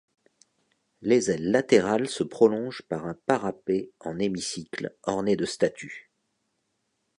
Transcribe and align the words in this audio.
Les 1.03 1.29
ailes 1.29 1.51
latérales 1.51 2.07
se 2.09 2.23
prolongent 2.23 2.81
par 2.89 3.05
un 3.05 3.13
parapet 3.27 3.91
en 3.99 4.17
hémicycle 4.17 4.95
orné 5.03 5.35
de 5.35 5.45
statues. 5.45 6.09